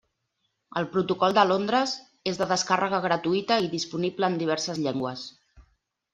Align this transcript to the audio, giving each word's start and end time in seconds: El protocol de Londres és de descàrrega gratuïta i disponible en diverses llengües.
El 0.79 0.87
protocol 0.95 1.35
de 1.37 1.43
Londres 1.49 1.93
és 2.31 2.39
de 2.39 2.47
descàrrega 2.53 3.01
gratuïta 3.05 3.59
i 3.67 3.71
disponible 3.75 4.33
en 4.35 4.41
diverses 4.47 4.83
llengües. 4.89 5.29